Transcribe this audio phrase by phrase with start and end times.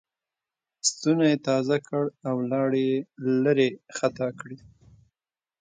[0.89, 2.97] ستونی یې تازه کړ او لاړې یې
[3.43, 4.57] لېرې خطا کړې.